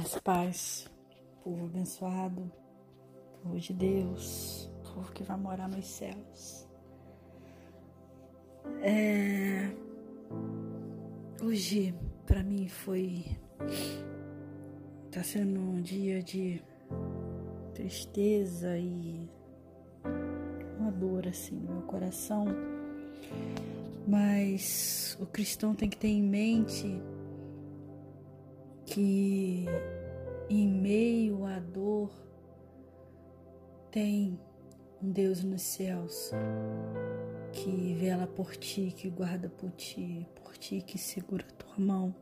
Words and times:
Graça 0.00 0.20
paz, 0.22 0.90
povo 1.44 1.66
abençoado, 1.66 2.50
povo 3.42 3.60
de 3.60 3.74
Deus, 3.74 4.70
povo 4.82 5.12
que 5.12 5.22
vai 5.22 5.36
morar 5.36 5.68
nos 5.68 5.84
céus. 5.84 6.66
É... 8.80 9.70
Hoje, 11.42 11.94
para 12.24 12.42
mim, 12.42 12.66
foi. 12.66 13.26
Tá 15.10 15.22
sendo 15.22 15.60
um 15.60 15.82
dia 15.82 16.22
de 16.22 16.62
tristeza 17.74 18.78
e 18.78 19.28
uma 20.78 20.90
dor 20.90 21.28
assim 21.28 21.56
no 21.56 21.74
meu 21.74 21.82
coração. 21.82 22.46
Mas 24.08 25.14
o 25.20 25.26
cristão 25.26 25.74
tem 25.74 25.90
que 25.90 25.98
ter 25.98 26.08
em 26.08 26.22
mente 26.22 27.02
que 28.90 29.66
em 30.48 30.68
meio 30.68 31.44
à 31.46 31.60
dor 31.60 32.10
tem 33.90 34.38
um 35.00 35.10
Deus 35.12 35.44
nos 35.44 35.62
céus 35.62 36.32
que 37.52 37.94
vela 37.94 38.26
por 38.26 38.56
ti, 38.56 38.92
que 38.96 39.08
guarda 39.08 39.48
por 39.48 39.70
ti, 39.72 40.26
por 40.34 40.56
ti 40.58 40.82
que 40.82 40.98
segura 40.98 41.44
a 41.48 41.52
tua 41.52 41.78
mão. 41.78 42.14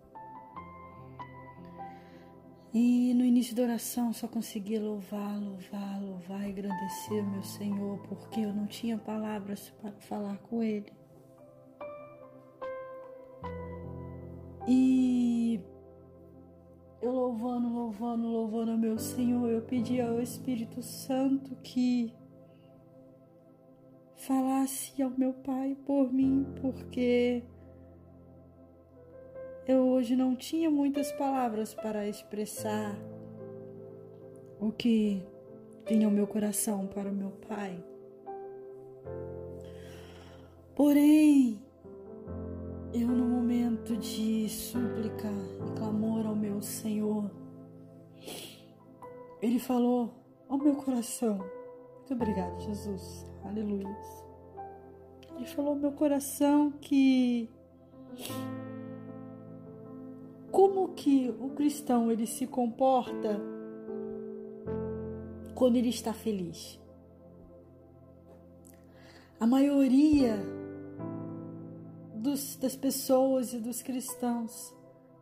E 2.73 3.15
no 3.15 3.25
início 3.25 3.57
da 3.57 3.63
oração 3.63 4.13
só 4.13 4.29
consegui 4.29 4.79
louvar, 4.79 5.41
louvar, 5.41 6.03
louvar 6.03 6.47
e 6.47 6.51
agradecer 6.51 7.23
meu 7.23 7.43
Senhor, 7.43 7.99
porque 8.01 8.41
eu 8.41 8.53
não 8.53 8.67
tinha 8.67 8.99
palavras 8.99 9.73
para 9.81 9.93
falar 10.01 10.37
com 10.39 10.63
Ele. 10.63 10.93
E 14.67 15.08
louvando, 17.39 17.69
louvando, 17.69 18.27
louvando 18.27 18.71
ao 18.73 18.79
meu 18.79 18.99
Senhor, 18.99 19.49
eu 19.49 19.63
pedi 19.63 20.01
ao 20.01 20.21
Espírito 20.21 20.83
Santo 20.83 21.55
que 21.63 22.13
falasse 24.17 25.01
ao 25.01 25.11
meu 25.11 25.33
Pai 25.33 25.77
por 25.87 26.13
mim, 26.13 26.45
porque 26.61 27.45
eu 29.69 29.87
hoje 29.87 30.17
não 30.17 30.35
tinha 30.35 30.69
muitas 30.69 31.13
palavras 31.13 31.73
para 31.73 32.09
expressar 32.09 32.99
o 34.61 34.73
que 34.73 35.23
vinha 35.87 36.09
ao 36.09 36.13
meu 36.13 36.27
coração 36.27 36.89
para 36.89 37.09
o 37.09 37.15
meu 37.15 37.31
Pai. 37.49 37.79
Porém, 40.75 41.63
eu, 42.93 43.07
no 43.07 43.27
momento 43.27 43.97
de 43.97 44.49
súplica 44.49 45.29
e 45.67 45.79
clamor 45.79 45.98
meu 46.59 46.63
Senhor, 46.63 47.31
Ele 49.41 49.61
falou 49.61 50.11
ao 50.49 50.59
meu 50.59 50.75
coração: 50.75 51.39
Muito 51.99 52.15
obrigado, 52.15 52.61
Jesus. 52.63 53.25
Aleluia. 53.45 53.97
Ele 55.37 55.47
falou 55.47 55.71
ao 55.71 55.77
meu 55.77 55.93
coração 55.93 56.73
que 56.73 57.49
como 60.51 60.89
que 60.95 61.33
o 61.39 61.51
cristão 61.51 62.11
ele 62.11 62.27
se 62.27 62.45
comporta 62.45 63.41
quando 65.55 65.77
ele 65.77 65.91
está 65.91 66.13
feliz. 66.13 66.81
A 69.39 69.47
maioria 69.47 70.37
dos, 72.17 72.57
das 72.57 72.75
pessoas 72.75 73.53
e 73.53 73.61
dos 73.61 73.81
cristãos. 73.81 74.77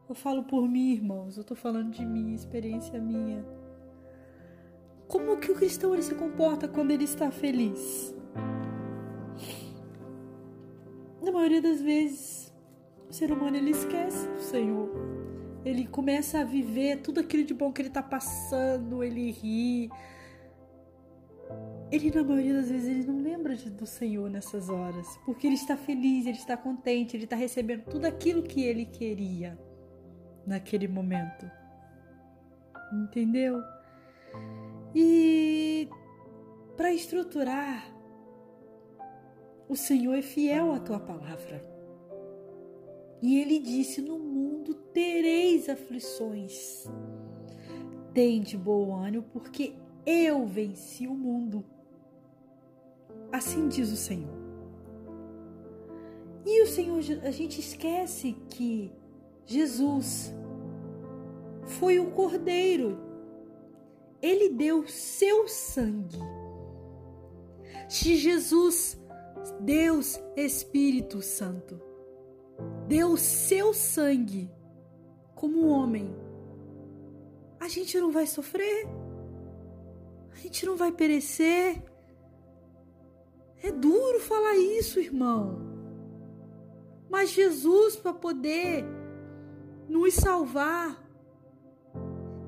Eu 0.09 0.15
falo 0.15 0.45
por 0.45 0.69
mim, 0.69 0.93
irmãos, 0.93 1.37
eu 1.37 1.41
estou 1.41 1.57
falando 1.57 1.91
de 1.91 2.07
mim, 2.07 2.33
experiência 2.33 2.97
minha. 3.01 3.45
Como 5.09 5.37
que 5.37 5.51
o 5.51 5.55
cristão 5.57 5.93
ele 5.95 6.03
se 6.03 6.15
comporta 6.15 6.69
quando 6.69 6.93
ele 6.93 7.03
está 7.03 7.29
feliz? 7.33 8.15
Na 11.21 11.33
maioria 11.33 11.61
das 11.61 11.83
vezes, 11.83 12.55
o 13.11 13.13
ser 13.13 13.33
humano 13.33 13.57
ele 13.57 13.73
esquece 13.73 14.29
do 14.29 14.41
Senhor. 14.41 14.89
Ele 15.65 15.89
começa 15.89 16.39
a 16.39 16.45
viver 16.45 17.01
tudo 17.03 17.19
aquilo 17.19 17.43
de 17.43 17.53
bom 17.53 17.73
que 17.73 17.83
ele 17.83 17.89
está 17.89 18.03
passando, 18.03 19.03
ele 19.03 19.33
ri, 19.33 19.91
ele 21.91 22.13
na 22.13 22.23
maioria 22.23 22.55
das 22.55 22.71
vezes 22.71 22.89
ele 22.89 23.07
não 23.07 23.21
lembra 23.21 23.57
do 23.57 23.87
Senhor 23.87 24.31
nessas 24.31 24.69
horas, 24.69 25.19
porque 25.25 25.49
ele 25.49 25.57
está 25.57 25.77
feliz, 25.77 26.27
ele 26.27 26.39
está 26.39 26.57
contente, 26.57 27.17
ele 27.17 27.25
está 27.25 27.35
recebendo 27.35 27.83
tudo 27.87 28.05
aquilo 28.05 28.45
que 28.45 28.63
ele 28.63 28.85
queria 28.85 29.59
naquele 30.47 30.87
momento. 30.87 31.51
Entendeu? 32.93 33.63
E 34.95 35.89
para 36.77 36.93
estruturar, 36.93 37.93
o 39.69 39.75
Senhor 39.75 40.15
é 40.15 40.23
fiel 40.23 40.73
à 40.73 40.79
tua 40.79 41.01
palavra. 41.01 41.63
E 43.21 43.41
ele 43.41 43.59
disse: 43.59 44.01
No 44.01 44.19
mundo 44.19 44.75
tereis 44.75 45.69
aflições. 45.69 46.87
Tem 48.15 48.41
de 48.41 48.57
bom 48.57 48.95
ânimo, 48.95 49.25
porque 49.25 49.75
eu 50.07 50.47
venci 50.47 51.07
o 51.07 51.15
mundo. 51.15 51.65
Assim 53.33 53.69
diz 53.69 53.91
o 53.93 53.97
Senhor. 53.97 54.35
E 56.47 56.63
o 56.63 56.67
Senhor, 56.67 57.01
a 57.25 57.31
gente 57.31 57.61
esquece 57.61 58.37
que 58.49 58.93
Jesus 59.47 60.35
foi 61.79 62.01
o 62.01 62.11
Cordeiro. 62.11 62.99
Ele 64.21 64.49
deu 64.51 64.87
seu 64.89 65.47
sangue. 65.47 66.19
Se 67.89 68.17
Jesus, 68.17 69.01
Deus 69.61 70.21
Espírito 70.37 71.23
Santo, 71.23 71.81
deu 72.89 73.17
seu 73.17 73.73
sangue 73.73 74.51
como 75.35 75.69
homem, 75.69 76.13
a 77.61 77.69
gente 77.69 77.99
não 78.01 78.11
vai 78.11 78.27
sofrer, 78.27 78.87
a 80.33 80.37
gente 80.37 80.67
não 80.67 80.77
vai 80.77 80.91
perecer. 80.91 81.83
É 83.63 83.71
duro 83.71 84.19
falar 84.21 84.57
isso, 84.57 84.99
irmão. 84.99 85.61
Mas 87.09 87.31
Jesus, 87.31 87.97
para 87.97 88.13
poder 88.13 88.85
nos 89.89 90.15
salvar, 90.15 91.03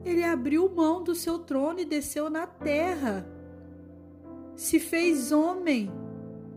ele 0.04 0.25
abriu 0.25 0.69
mão 0.69 1.03
do 1.03 1.15
seu 1.15 1.38
trono 1.38 1.81
e 1.81 1.84
desceu 1.84 2.31
na 2.31 2.47
terra. 2.47 3.26
Se 4.56 4.81
fez 4.81 5.32
homem 5.32 5.91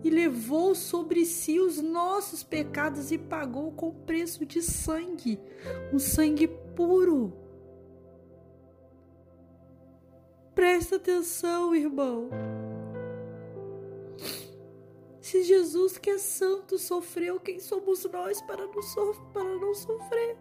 e 0.03 0.09
levou 0.09 0.73
sobre 0.73 1.25
si 1.25 1.59
os 1.59 1.81
nossos 1.81 2.43
pecados 2.43 3.11
e 3.11 3.17
pagou 3.17 3.71
com 3.71 3.91
preço 3.91 4.45
de 4.45 4.61
sangue, 4.61 5.39
um 5.93 5.99
sangue 5.99 6.47
puro. 6.47 7.33
Presta 10.55 10.95
atenção, 10.95 11.75
irmão. 11.75 12.29
Se 15.19 15.43
Jesus, 15.43 15.97
que 15.97 16.09
é 16.09 16.17
santo, 16.17 16.77
sofreu, 16.77 17.39
quem 17.39 17.59
somos 17.59 18.03
nós 18.05 18.41
para 18.41 18.65
não, 18.65 19.31
para 19.31 19.55
não 19.57 19.73
sofrer? 19.73 20.37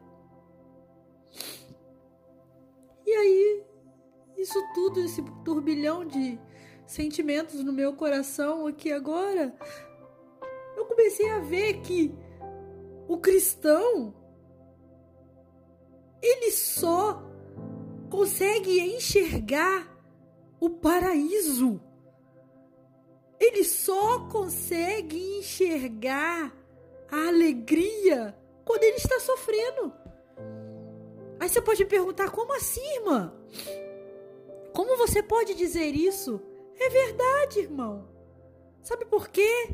E 3.06 3.12
aí, 3.12 3.64
isso 4.36 4.58
tudo, 4.74 5.00
esse 5.00 5.22
turbilhão 5.44 6.04
de 6.04 6.38
sentimentos 6.86 7.62
no 7.64 7.72
meu 7.72 7.94
coração 7.94 8.66
aqui 8.66 8.92
agora, 8.92 9.54
eu 10.76 10.84
comecei 10.86 11.28
a 11.30 11.40
ver 11.40 11.80
que 11.80 12.14
o 13.08 13.18
cristão 13.18 14.14
ele 16.22 16.50
só 16.50 17.22
consegue 18.10 18.80
enxergar 18.80 19.88
o 20.60 20.68
paraíso 20.68 21.80
ele 23.40 23.64
só 23.64 24.28
consegue 24.28 25.16
enxergar 25.38 26.54
a 27.10 27.28
alegria 27.28 28.36
quando 28.66 28.84
ele 28.84 28.98
está 28.98 29.18
sofrendo. 29.18 29.92
Aí 31.40 31.48
você 31.48 31.60
pode 31.60 31.84
perguntar: 31.84 32.30
como 32.30 32.54
assim, 32.54 32.84
irmã? 32.96 33.32
Como 34.72 34.96
você 34.96 35.22
pode 35.22 35.54
dizer 35.54 35.96
isso? 35.96 36.40
É 36.78 36.88
verdade, 36.88 37.60
irmão. 37.60 38.08
Sabe 38.82 39.04
por 39.04 39.28
quê? 39.28 39.70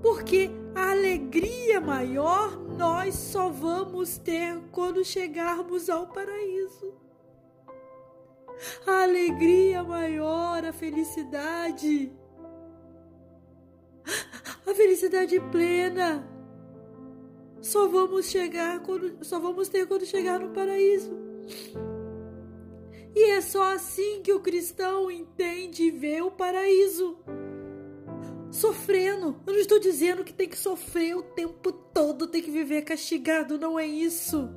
Porque 0.00 0.48
a 0.74 0.92
alegria 0.92 1.80
maior 1.80 2.56
nós 2.56 3.16
só 3.16 3.48
vamos 3.48 4.16
ter 4.18 4.60
quando 4.70 5.04
chegarmos 5.04 5.90
ao 5.90 6.06
paraíso. 6.06 6.94
A 8.86 9.02
alegria 9.02 9.82
maior, 9.82 10.64
a 10.64 10.72
felicidade 10.72 12.12
a 14.66 14.74
felicidade 14.74 15.40
plena. 15.50 16.26
Só 17.68 17.86
vamos 17.86 18.30
chegar 18.30 18.80
quando, 18.80 19.22
só 19.22 19.38
vamos 19.38 19.68
ter 19.68 19.86
quando 19.86 20.06
chegar 20.06 20.40
no 20.40 20.54
paraíso. 20.54 21.14
E 23.14 23.32
é 23.32 23.42
só 23.42 23.74
assim 23.74 24.22
que 24.22 24.32
o 24.32 24.40
cristão 24.40 25.10
entende 25.10 25.82
e 25.82 25.90
vê 25.90 26.22
o 26.22 26.30
paraíso. 26.30 27.18
Sofrendo. 28.50 29.38
Eu 29.46 29.52
não 29.52 29.60
estou 29.60 29.78
dizendo 29.78 30.24
que 30.24 30.32
tem 30.32 30.48
que 30.48 30.56
sofrer 30.56 31.14
o 31.14 31.22
tempo 31.22 31.70
todo, 31.70 32.26
tem 32.26 32.42
que 32.42 32.50
viver 32.50 32.80
castigado, 32.86 33.58
não 33.58 33.78
é 33.78 33.86
isso. 33.86 34.48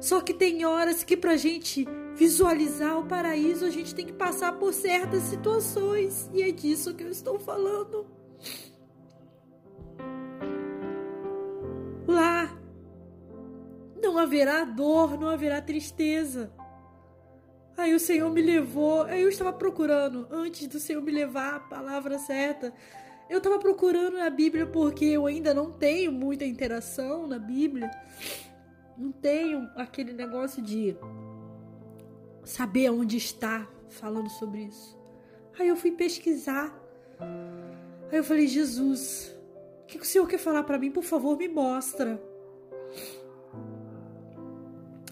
Só 0.00 0.20
que 0.20 0.32
tem 0.32 0.64
horas 0.64 1.02
que 1.02 1.16
pra 1.16 1.36
gente 1.36 1.88
visualizar 2.14 3.00
o 3.00 3.08
paraíso, 3.08 3.64
a 3.64 3.70
gente 3.70 3.92
tem 3.92 4.06
que 4.06 4.12
passar 4.12 4.52
por 4.52 4.72
certas 4.72 5.24
situações. 5.24 6.30
E 6.32 6.40
é 6.40 6.52
disso 6.52 6.94
que 6.94 7.02
eu 7.02 7.10
estou 7.10 7.36
falando. 7.36 8.06
Não 14.16 14.22
haverá 14.22 14.64
dor, 14.64 15.20
não 15.20 15.28
haverá 15.28 15.60
tristeza. 15.60 16.50
Aí 17.76 17.94
o 17.94 18.00
Senhor 18.00 18.30
me 18.30 18.40
levou, 18.40 19.02
aí 19.02 19.20
eu 19.20 19.28
estava 19.28 19.52
procurando, 19.52 20.26
antes 20.30 20.66
do 20.66 20.80
Senhor 20.80 21.02
me 21.02 21.12
levar 21.12 21.56
a 21.56 21.60
palavra 21.60 22.18
certa, 22.18 22.72
eu 23.28 23.36
estava 23.36 23.58
procurando 23.58 24.16
na 24.16 24.30
Bíblia 24.30 24.66
porque 24.66 25.04
eu 25.04 25.26
ainda 25.26 25.52
não 25.52 25.70
tenho 25.70 26.10
muita 26.10 26.46
interação 26.46 27.26
na 27.26 27.38
Bíblia. 27.38 27.90
Não 28.96 29.12
tenho 29.12 29.68
aquele 29.76 30.14
negócio 30.14 30.62
de 30.62 30.96
saber 32.42 32.88
onde 32.88 33.18
está 33.18 33.68
falando 33.90 34.30
sobre 34.30 34.62
isso. 34.62 34.96
Aí 35.58 35.68
eu 35.68 35.76
fui 35.76 35.90
pesquisar. 35.90 36.74
Aí 38.10 38.16
eu 38.16 38.24
falei, 38.24 38.46
Jesus, 38.46 39.36
o 39.82 39.86
que 39.86 39.98
o 39.98 40.04
Senhor 40.04 40.26
quer 40.26 40.38
falar 40.38 40.62
para 40.62 40.78
mim? 40.78 40.90
Por 40.90 41.04
favor, 41.04 41.36
me 41.36 41.48
mostra. 41.48 42.18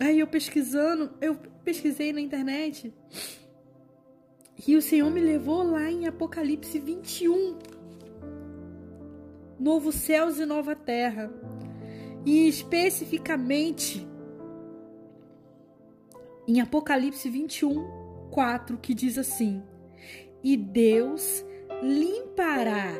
Aí 0.00 0.18
eu 0.18 0.26
pesquisando, 0.26 1.10
eu 1.20 1.36
pesquisei 1.64 2.12
na 2.12 2.20
internet 2.20 2.92
e 4.66 4.76
o 4.76 4.82
Senhor 4.82 5.10
me 5.10 5.20
levou 5.20 5.62
lá 5.62 5.90
em 5.90 6.06
Apocalipse 6.06 6.78
21. 6.78 7.58
Novo 9.58 9.92
céus 9.92 10.38
e 10.38 10.46
nova 10.46 10.74
terra. 10.74 11.32
E 12.26 12.48
especificamente 12.48 14.06
em 16.48 16.60
Apocalipse 16.60 17.28
21, 17.28 18.28
4, 18.30 18.78
que 18.78 18.94
diz 18.94 19.16
assim: 19.16 19.62
E 20.42 20.56
Deus 20.56 21.44
limpará 21.82 22.92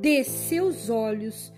de 0.00 0.24
seus 0.24 0.88
olhos 0.88 1.52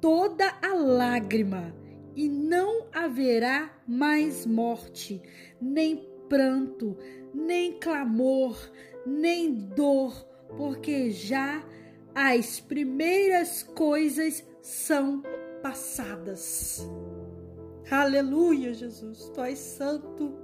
toda 0.00 0.52
a 0.60 0.74
lágrima 0.74 1.74
e 2.14 2.28
não 2.28 2.86
haverá 2.92 3.76
mais 3.86 4.46
morte, 4.46 5.20
nem 5.60 6.08
pranto, 6.28 6.96
nem 7.32 7.78
clamor, 7.78 8.56
nem 9.06 9.52
dor, 9.54 10.12
porque 10.56 11.10
já 11.10 11.64
as 12.14 12.60
primeiras 12.60 13.62
coisas 13.62 14.46
são 14.62 15.22
passadas. 15.62 16.86
Aleluia, 17.90 18.72
Jesus, 18.72 19.30
tu 19.34 19.40
és 19.42 19.58
santo. 19.58 20.34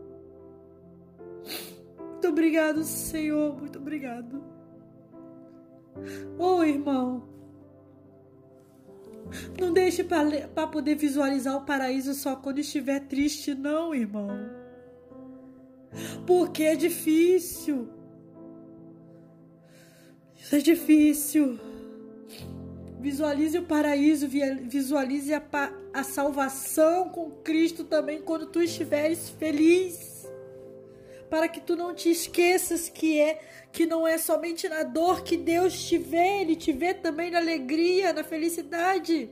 Muito 1.98 2.28
obrigado, 2.28 2.82
Senhor, 2.84 3.56
muito 3.58 3.78
obrigado. 3.78 4.44
Oh, 6.38 6.62
irmão, 6.62 7.28
não 9.58 9.72
deixe 9.72 10.04
para 10.04 10.66
poder 10.66 10.94
visualizar 10.94 11.56
o 11.56 11.64
paraíso 11.64 12.14
só 12.14 12.36
quando 12.36 12.58
estiver 12.58 13.00
triste, 13.00 13.54
não, 13.54 13.94
irmão. 13.94 14.28
Porque 16.26 16.62
é 16.64 16.76
difícil. 16.76 17.88
Isso 20.36 20.56
é 20.56 20.58
difícil. 20.58 21.58
Visualize 23.00 23.56
o 23.58 23.62
paraíso, 23.62 24.28
visualize 24.28 25.32
a, 25.32 25.42
a 25.94 26.02
salvação 26.02 27.08
com 27.08 27.30
Cristo 27.30 27.84
também 27.84 28.20
quando 28.20 28.46
tu 28.46 28.60
estiveres 28.60 29.30
feliz. 29.30 30.19
Para 31.30 31.48
que 31.48 31.60
tu 31.60 31.76
não 31.76 31.94
te 31.94 32.10
esqueças 32.10 32.88
que 32.88 33.20
é 33.20 33.40
que 33.72 33.86
não 33.86 34.06
é 34.06 34.18
somente 34.18 34.68
na 34.68 34.82
dor 34.82 35.22
que 35.22 35.36
Deus 35.36 35.80
te 35.84 35.96
vê, 35.96 36.40
Ele 36.40 36.56
te 36.56 36.72
vê 36.72 36.92
também 36.92 37.30
na 37.30 37.38
alegria, 37.38 38.12
na 38.12 38.24
felicidade. 38.24 39.30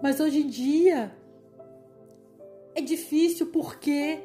Mas 0.00 0.20
hoje 0.20 0.42
em 0.42 0.48
dia 0.48 1.14
é 2.74 2.80
difícil 2.80 3.48
porque 3.48 4.20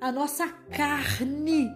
a 0.00 0.12
nossa 0.12 0.46
carne 0.48 1.70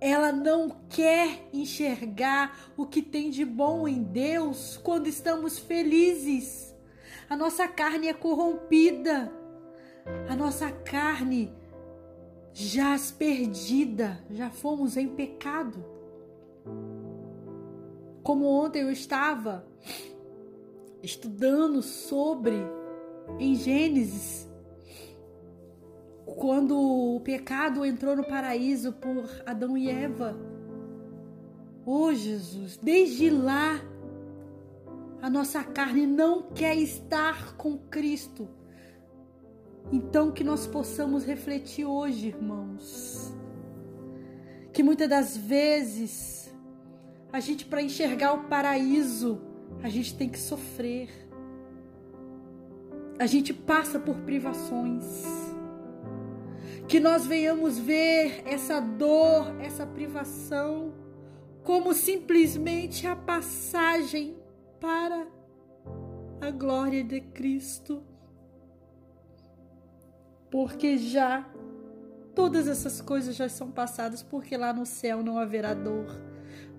ela 0.00 0.30
não 0.32 0.68
quer 0.90 1.48
enxergar 1.52 2.72
o 2.76 2.84
que 2.84 3.00
tem 3.00 3.30
de 3.30 3.44
bom 3.44 3.88
em 3.88 4.02
Deus 4.02 4.76
quando 4.76 5.06
estamos 5.06 5.58
felizes. 5.58 6.74
A 7.28 7.36
nossa 7.36 7.66
carne 7.66 8.08
é 8.08 8.12
corrompida. 8.12 9.32
A 10.28 10.36
nossa 10.36 10.70
carne 10.70 11.52
jaz 12.52 13.10
perdida, 13.10 14.24
já 14.30 14.50
fomos 14.50 14.96
em 14.96 15.08
pecado. 15.08 15.84
Como 18.22 18.46
ontem 18.46 18.82
eu 18.82 18.90
estava 18.90 19.66
estudando 21.02 21.82
sobre 21.82 22.54
em 23.38 23.54
Gênesis, 23.54 24.48
quando 26.24 26.78
o 26.78 27.20
pecado 27.20 27.84
entrou 27.84 28.16
no 28.16 28.24
paraíso 28.24 28.92
por 28.92 29.28
Adão 29.44 29.76
e 29.76 29.90
Eva. 29.90 30.36
Oh 31.84 32.12
Jesus, 32.12 32.78
desde 32.78 33.28
lá 33.28 33.80
a 35.20 35.28
nossa 35.28 35.62
carne 35.62 36.06
não 36.06 36.42
quer 36.42 36.76
estar 36.76 37.56
com 37.56 37.76
Cristo 37.76 38.48
então, 39.92 40.30
que 40.30 40.42
nós 40.42 40.66
possamos 40.66 41.24
refletir 41.24 41.84
hoje, 41.84 42.28
irmãos, 42.28 43.32
que 44.72 44.82
muitas 44.82 45.08
das 45.08 45.36
vezes 45.36 46.52
a 47.32 47.40
gente, 47.40 47.64
para 47.66 47.82
enxergar 47.82 48.32
o 48.32 48.44
paraíso, 48.44 49.40
a 49.82 49.88
gente 49.88 50.16
tem 50.16 50.28
que 50.28 50.38
sofrer, 50.38 51.08
a 53.18 53.26
gente 53.26 53.52
passa 53.52 53.98
por 53.98 54.16
privações. 54.20 55.04
Que 56.86 57.00
nós 57.00 57.26
venhamos 57.26 57.78
ver 57.78 58.42
essa 58.44 58.78
dor, 58.78 59.58
essa 59.60 59.86
privação, 59.86 60.92
como 61.62 61.94
simplesmente 61.94 63.06
a 63.06 63.16
passagem 63.16 64.36
para 64.80 65.26
a 66.40 66.50
glória 66.50 67.02
de 67.02 67.20
Cristo 67.20 68.02
porque 70.54 70.96
já 70.96 71.44
todas 72.32 72.68
essas 72.68 73.00
coisas 73.00 73.34
já 73.34 73.48
são 73.48 73.72
passadas, 73.72 74.22
porque 74.22 74.56
lá 74.56 74.72
no 74.72 74.86
céu 74.86 75.20
não 75.20 75.36
haverá 75.36 75.74
dor, 75.74 76.06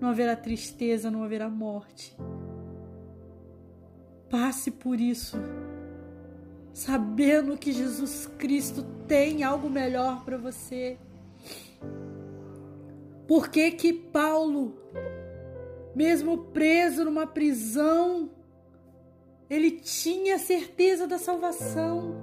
não 0.00 0.08
haverá 0.08 0.34
tristeza, 0.34 1.10
não 1.10 1.22
haverá 1.22 1.50
morte. 1.50 2.16
Passe 4.30 4.70
por 4.70 4.98
isso, 4.98 5.36
sabendo 6.72 7.58
que 7.58 7.70
Jesus 7.70 8.26
Cristo 8.38 8.82
tem 9.06 9.44
algo 9.44 9.68
melhor 9.68 10.24
para 10.24 10.38
você. 10.38 10.96
Por 13.28 13.50
que 13.50 13.72
que 13.72 13.92
Paulo, 13.92 14.74
mesmo 15.94 16.44
preso 16.44 17.04
numa 17.04 17.26
prisão, 17.26 18.30
ele 19.50 19.70
tinha 19.70 20.38
certeza 20.38 21.06
da 21.06 21.18
salvação? 21.18 22.15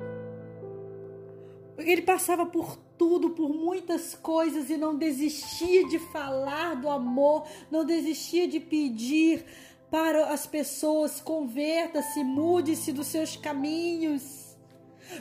Ele 1.78 2.02
passava 2.02 2.46
por 2.46 2.78
tudo, 2.98 3.32
por 3.32 3.50
muitas 3.50 4.14
coisas 4.14 4.70
e 4.70 4.78
não 4.78 4.96
desistia 4.96 5.88
de 5.88 5.98
falar 5.98 6.76
do 6.76 6.90
amor, 6.90 7.48
não 7.72 7.84
desistia 7.84 8.48
de 8.48 8.60
pedir 8.60 9.46
para 9.90 10.28
as 10.28 10.46
pessoas: 10.46 11.20
converta-se, 11.20 12.24
mude-se 12.24 12.92
dos 12.92 13.08
seus 13.08 13.36
caminhos. 13.36 14.56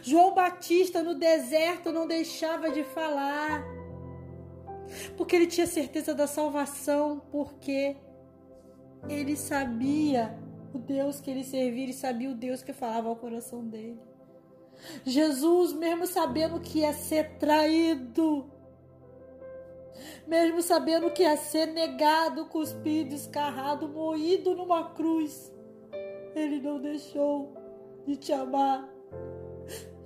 João 0.03 0.35
Batista 0.35 1.03
no 1.03 1.15
deserto 1.15 1.93
não 1.93 2.07
deixava 2.07 2.71
de 2.71 2.85
falar, 2.85 3.65
porque 5.17 5.37
ele 5.37 5.47
tinha 5.47 5.67
certeza 5.67 6.15
da 6.15 6.27
salvação, 6.27 7.21
porque 7.31 7.97
ele 9.09 9.37
sabia 9.37 10.39
o 10.73 10.79
Deus 10.79 11.21
que 11.21 11.31
ele 11.31 11.45
servia 11.45 11.91
e 11.91 11.93
sabia 11.93 12.31
o 12.31 12.35
Deus 12.35 12.63
que 12.63 12.73
falava 12.73 13.09
ao 13.09 13.17
coração 13.17 13.67
dele. 13.67 14.12
Jesus, 15.05 15.73
mesmo 15.73 16.07
sabendo 16.07 16.61
que 16.61 16.81
ia 16.81 16.93
ser 16.93 17.37
traído, 17.39 18.51
mesmo 20.27 20.63
sabendo 20.63 21.11
que 21.11 21.23
ia 21.23 21.37
ser 21.37 21.67
negado, 21.67 22.47
cuspido, 22.47 23.15
escarrado, 23.15 23.89
moído 23.89 24.55
numa 24.55 24.91
cruz, 24.91 25.53
ele 26.35 26.61
não 26.61 26.81
deixou 26.81 27.53
de 28.07 28.17
te 28.17 28.33
amar. 28.33 28.89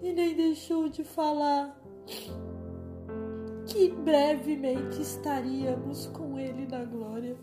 e 0.02 0.12
nem 0.12 0.34
deixou 0.34 0.88
de 0.88 1.02
falar 1.02 1.80
que 3.66 3.88
brevemente 3.88 5.00
estaríamos 5.00 6.06
com 6.08 6.38
Ele 6.38 6.66
na 6.66 6.84
glória. 6.84 7.36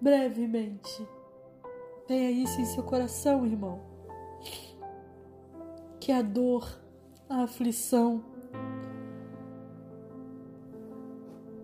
Brevemente. 0.00 1.06
Tenha 2.06 2.30
isso 2.30 2.60
em 2.60 2.64
seu 2.64 2.82
coração, 2.82 3.44
irmão. 3.44 3.89
Que 6.00 6.10
a 6.10 6.22
dor, 6.22 6.66
a 7.28 7.42
aflição, 7.42 8.24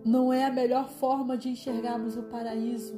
não 0.05 0.31
é 0.31 0.45
a 0.45 0.51
melhor 0.51 0.87
forma 0.87 1.37
de 1.37 1.49
enxergarmos 1.49 2.15
o 2.15 2.23
paraíso. 2.23 2.97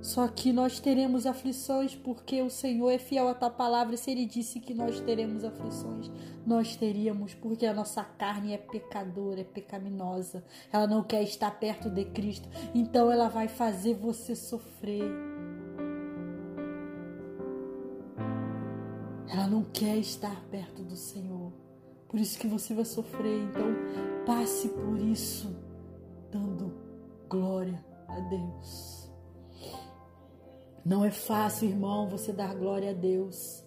Só 0.00 0.28
que 0.28 0.52
nós 0.52 0.78
teremos 0.78 1.26
aflições 1.26 1.96
porque 1.96 2.40
o 2.40 2.48
Senhor 2.48 2.90
é 2.90 2.98
fiel 2.98 3.26
à 3.26 3.34
tua 3.34 3.50
palavra. 3.50 3.96
Se 3.96 4.12
Ele 4.12 4.24
disse 4.24 4.60
que 4.60 4.72
nós 4.72 5.00
teremos 5.00 5.42
aflições, 5.42 6.08
nós 6.46 6.76
teríamos, 6.76 7.34
porque 7.34 7.66
a 7.66 7.74
nossa 7.74 8.04
carne 8.04 8.52
é 8.52 8.58
pecadora, 8.58 9.40
é 9.40 9.44
pecaminosa. 9.44 10.44
Ela 10.72 10.86
não 10.86 11.02
quer 11.02 11.24
estar 11.24 11.50
perto 11.58 11.90
de 11.90 12.04
Cristo. 12.04 12.48
Então 12.72 13.10
ela 13.10 13.28
vai 13.28 13.48
fazer 13.48 13.94
você 13.94 14.36
sofrer. 14.36 15.35
Ela 19.28 19.46
não 19.46 19.64
quer 19.64 19.96
estar 19.96 20.44
perto 20.50 20.82
do 20.82 20.96
Senhor. 20.96 21.52
Por 22.08 22.20
isso 22.20 22.38
que 22.38 22.46
você 22.46 22.74
vai 22.74 22.84
sofrer. 22.84 23.42
Então 23.44 23.66
passe 24.24 24.68
por 24.68 24.98
isso, 24.98 25.54
dando 26.30 26.72
glória 27.28 27.84
a 28.08 28.20
Deus. 28.20 29.10
Não 30.84 31.04
é 31.04 31.10
fácil, 31.10 31.68
irmão, 31.68 32.08
você 32.08 32.32
dar 32.32 32.54
glória 32.54 32.90
a 32.90 32.94
Deus. 32.94 33.64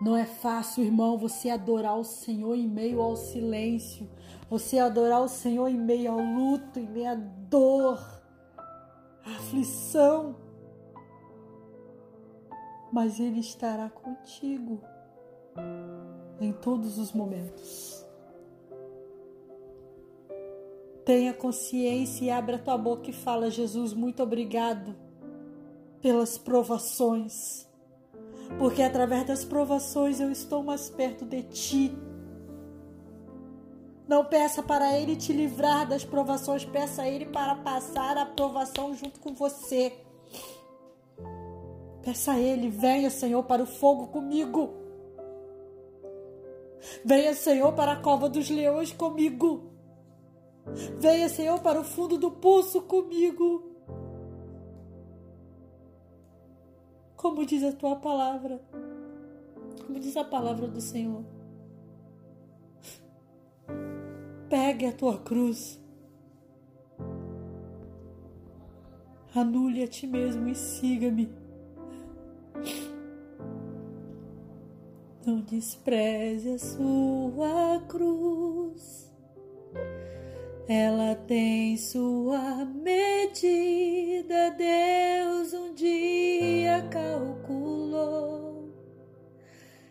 Não 0.00 0.16
é 0.16 0.24
fácil, 0.24 0.84
irmão, 0.84 1.18
você 1.18 1.50
adorar 1.50 1.98
o 1.98 2.04
Senhor 2.04 2.54
em 2.54 2.66
meio 2.66 3.02
ao 3.02 3.16
silêncio. 3.16 4.08
Você 4.48 4.78
adorar 4.78 5.20
o 5.22 5.28
Senhor 5.28 5.68
em 5.68 5.76
meio 5.76 6.12
ao 6.12 6.20
luto, 6.20 6.78
em 6.78 6.88
meio 6.88 7.10
à 7.10 7.14
dor, 7.14 7.98
à 9.24 9.30
aflição. 9.32 10.47
Mas 12.92 13.20
Ele 13.20 13.40
estará 13.40 13.90
contigo 13.90 14.80
em 16.40 16.52
todos 16.52 16.98
os 16.98 17.12
momentos. 17.12 18.06
Tenha 21.04 21.32
consciência 21.32 22.24
e 22.26 22.30
abra 22.30 22.58
tua 22.58 22.76
boca 22.76 23.10
e 23.10 23.12
fala: 23.12 23.50
Jesus, 23.50 23.92
muito 23.92 24.22
obrigado 24.22 24.94
pelas 26.02 26.36
provações, 26.38 27.66
porque 28.58 28.82
através 28.82 29.26
das 29.26 29.44
provações 29.44 30.20
eu 30.20 30.30
estou 30.30 30.62
mais 30.62 30.90
perto 30.90 31.24
de 31.24 31.42
ti. 31.44 31.98
Não 34.06 34.24
peça 34.24 34.62
para 34.62 34.98
Ele 34.98 35.16
te 35.16 35.32
livrar 35.32 35.86
das 35.86 36.04
provações, 36.04 36.64
peça 36.64 37.02
a 37.02 37.08
Ele 37.08 37.26
para 37.26 37.54
passar 37.56 38.16
a 38.16 38.24
provação 38.24 38.94
junto 38.94 39.20
com 39.20 39.34
você. 39.34 39.92
Peça 42.02 42.32
a 42.32 42.38
Ele, 42.38 42.68
venha, 42.68 43.10
Senhor, 43.10 43.42
para 43.44 43.62
o 43.62 43.66
fogo 43.66 44.08
comigo. 44.08 44.74
Venha, 47.04 47.34
Senhor, 47.34 47.72
para 47.72 47.92
a 47.92 48.00
cova 48.00 48.28
dos 48.28 48.48
leões 48.48 48.92
comigo. 48.92 49.72
Venha, 50.98 51.28
Senhor, 51.28 51.60
para 51.60 51.80
o 51.80 51.84
fundo 51.84 52.16
do 52.16 52.30
poço 52.30 52.82
comigo. 52.82 53.68
como 57.18 57.44
diz 57.44 57.64
a 57.64 57.72
tua 57.72 57.96
palavra, 57.96 58.62
como 59.84 59.98
diz 59.98 60.16
a 60.16 60.24
palavra 60.24 60.68
do 60.68 60.80
Senhor. 60.80 61.24
Pegue 64.48 64.86
a 64.86 64.92
tua 64.92 65.18
cruz, 65.18 65.82
anule 69.34 69.82
a 69.82 69.88
ti 69.88 70.06
mesmo 70.06 70.48
e 70.48 70.54
siga-me. 70.54 71.28
Não 75.28 75.40
despreze 75.42 76.54
a 76.54 76.58
sua 76.58 77.82
cruz. 77.86 79.12
Ela 80.66 81.14
tem 81.14 81.76
sua 81.76 82.64
medida, 82.64 84.48
Deus 84.56 85.52
um 85.52 85.74
dia 85.74 86.80
calculou. 86.90 88.72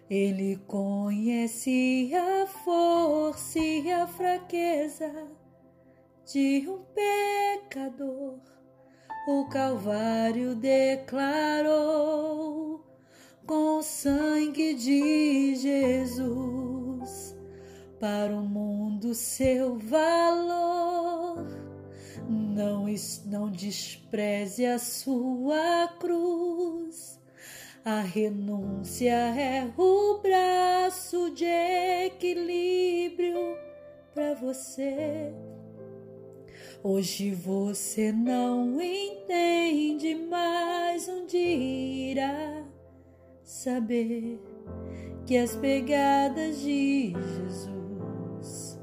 Ele 0.10 0.56
conhece 0.65 2.12
a 2.15 2.48
força 2.48 3.60
e 3.60 3.91
a 3.91 4.08
fraqueza 4.08 5.13
de 6.25 6.67
um 6.67 6.79
pecador. 6.96 8.39
O 9.27 9.46
Calvário 9.50 10.56
declarou 10.56 12.47
com 13.48 13.77
o 13.77 13.82
sangue 13.82 14.74
de 14.74 15.56
Jesus 15.56 17.36
para 17.98 18.36
o 18.36 18.42
mundo 18.42 19.16
seu 19.16 19.77
valor. 19.77 21.48
Não, 22.30 22.86
não 23.25 23.50
despreze 23.50 24.66
a 24.66 24.77
sua 24.77 25.88
cruz. 25.98 27.18
A 27.86 28.01
renúncia 28.01 29.13
é 29.13 29.72
o 29.77 30.20
braço 30.22 31.32
de 31.32 31.46
equilíbrio 32.06 33.56
para 34.13 34.34
você. 34.34 35.32
Hoje 36.84 37.32
você 37.32 38.12
não 38.12 38.82
entende, 38.82 40.16
mas 40.30 41.08
um 41.08 41.25
dia 41.25 42.12
irá 42.12 42.57
saber 43.68 44.40
que 45.26 45.36
as 45.36 45.58
pegadas 45.58 46.62
de 46.62 47.12
Jesus 47.12 48.80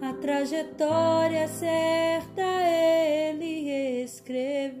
A 0.00 0.14
trajetória 0.14 1.46
certa 1.48 2.42
ele 2.62 4.02
escreveu. 4.02 4.80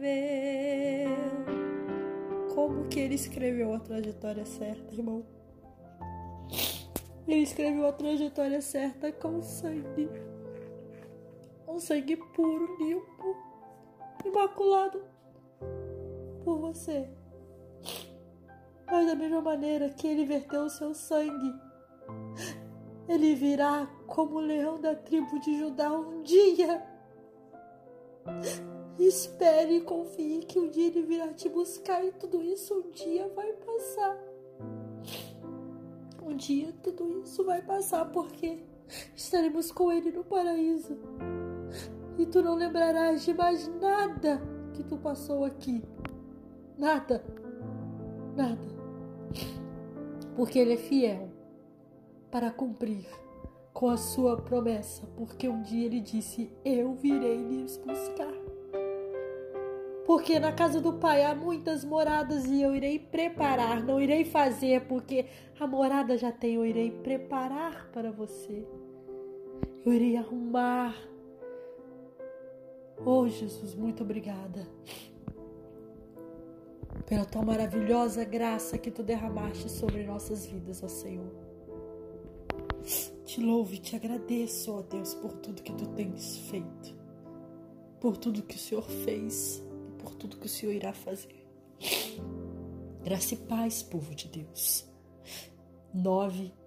Como 2.54 2.88
que 2.88 3.00
ele 3.00 3.16
escreveu 3.16 3.74
a 3.74 3.80
trajetória 3.80 4.46
certa, 4.46 4.94
irmão? 4.94 5.24
Ele 7.28 7.42
escreveu 7.42 7.86
a 7.86 7.92
trajetória 7.92 8.60
certa 8.60 9.12
com 9.12 9.42
sangue. 9.42 10.08
Um 11.68 11.78
sangue 11.78 12.16
puro, 12.16 12.76
limpo, 12.80 13.49
imaculado 14.24 15.02
por 16.44 16.58
você. 16.58 17.08
Mas 18.86 19.06
da 19.06 19.14
mesma 19.14 19.40
maneira 19.40 19.90
que 19.90 20.06
ele 20.06 20.24
verteu 20.24 20.64
o 20.64 20.70
seu 20.70 20.94
sangue, 20.94 21.54
ele 23.08 23.34
virá 23.34 23.88
como 24.06 24.36
o 24.36 24.40
leão 24.40 24.80
da 24.80 24.94
tribo 24.94 25.38
de 25.40 25.58
Judá 25.58 25.92
um 25.92 26.22
dia. 26.22 26.84
Espere 28.98 29.76
e 29.76 29.80
confie 29.80 30.40
que 30.40 30.58
um 30.58 30.68
dia 30.68 30.88
ele 30.88 31.02
virá 31.02 31.28
te 31.32 31.48
buscar 31.48 32.04
e 32.04 32.12
tudo 32.12 32.42
isso 32.42 32.74
um 32.74 32.90
dia 32.90 33.28
vai 33.34 33.52
passar. 33.52 34.18
Um 36.22 36.36
dia 36.36 36.72
tudo 36.82 37.22
isso 37.22 37.44
vai 37.44 37.62
passar 37.62 38.04
porque 38.10 38.58
estaremos 39.14 39.70
com 39.70 39.90
ele 39.90 40.10
no 40.10 40.24
paraíso. 40.24 40.98
E 42.20 42.26
tu 42.26 42.42
não 42.42 42.54
lembrarás 42.54 43.24
de 43.24 43.32
mais 43.32 43.66
nada 43.80 44.40
que 44.74 44.84
tu 44.84 44.96
passou 44.96 45.44
aqui. 45.44 45.82
Nada. 46.78 47.24
Nada 48.36 48.70
porque 50.40 50.58
Ele 50.58 50.72
é 50.72 50.76
fiel 50.78 51.28
para 52.30 52.50
cumprir 52.50 53.06
com 53.74 53.90
a 53.90 53.98
sua 53.98 54.38
promessa, 54.38 55.06
porque 55.14 55.46
um 55.46 55.60
dia 55.62 55.84
Ele 55.84 56.00
disse: 56.00 56.50
Eu 56.64 56.94
virei 56.94 57.36
lhes 57.36 57.76
buscar. 57.76 58.32
porque 60.06 60.40
na 60.40 60.50
casa 60.50 60.80
do 60.80 60.94
Pai 60.94 61.24
há 61.24 61.34
muitas 61.34 61.84
moradas 61.84 62.46
e 62.46 62.62
eu 62.62 62.74
irei 62.74 62.98
preparar, 62.98 63.84
não 63.84 64.00
irei 64.00 64.24
fazer, 64.24 64.86
porque 64.86 65.26
a 65.58 65.66
morada 65.66 66.16
já 66.16 66.32
tem, 66.32 66.54
eu 66.54 66.64
irei 66.64 66.90
preparar 66.90 67.90
para 67.92 68.10
você. 68.10 68.66
Eu 69.84 69.92
irei 69.92 70.16
arrumar. 70.16 70.96
Oh, 73.04 73.26
Jesus, 73.26 73.74
muito 73.74 74.02
obrigada 74.02 74.68
pela 77.06 77.24
tua 77.24 77.42
maravilhosa 77.42 78.24
graça 78.24 78.76
que 78.76 78.90
tu 78.90 79.02
derramaste 79.02 79.70
sobre 79.70 80.04
nossas 80.04 80.46
vidas, 80.46 80.82
ó 80.82 80.88
Senhor. 80.88 81.32
Te 83.24 83.40
louvo 83.40 83.74
e 83.74 83.78
te 83.78 83.96
agradeço, 83.96 84.72
ó 84.72 84.82
Deus, 84.82 85.14
por 85.14 85.32
tudo 85.32 85.62
que 85.62 85.72
tu 85.72 85.86
tens 85.88 86.36
feito, 86.50 86.94
por 88.00 88.16
tudo 88.16 88.42
que 88.42 88.56
o 88.56 88.58
Senhor 88.58 88.84
fez 88.84 89.62
e 89.88 90.02
por 90.02 90.14
tudo 90.14 90.36
que 90.36 90.46
o 90.46 90.48
Senhor 90.48 90.72
irá 90.72 90.92
fazer. 90.92 91.46
Graça 93.02 93.34
e 93.34 93.38
paz, 93.38 93.82
povo 93.82 94.14
de 94.14 94.28
Deus. 94.28 94.86
9 95.94 96.59